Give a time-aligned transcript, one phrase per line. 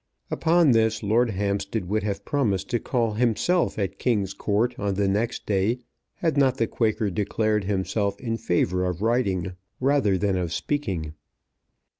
[0.31, 5.07] Upon this Lord Hampstead would have promised to call himself at King's Court on the
[5.07, 5.77] next day,
[6.15, 11.13] had not the Quaker declared himself in favour of writing rather than of speaking.